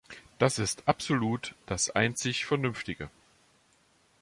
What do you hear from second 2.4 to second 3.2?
Vernünftige!